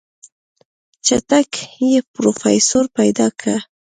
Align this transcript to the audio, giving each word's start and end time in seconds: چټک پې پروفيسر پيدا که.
چټک 1.05 1.51
پې 1.73 1.89
پروفيسر 2.13 2.85
پيدا 2.97 3.27
که. 3.39 3.53